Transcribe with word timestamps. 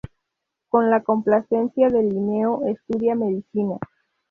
Con 0.69 0.89
la 0.89 1.03
complacencia 1.03 1.89
de 1.89 2.01
Linneo, 2.01 2.65
estudia 2.65 3.13
medicina. 3.13 3.77